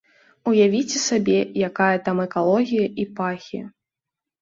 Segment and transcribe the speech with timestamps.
[0.51, 1.37] Уявіце сабе,
[1.69, 3.65] якая там экалогія і пахі.